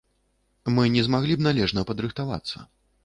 Мы 0.77 0.85
не 0.95 1.03
змаглі 1.07 1.37
б 1.41 1.47
належна 1.49 1.85
падрыхтавацца. 1.91 2.57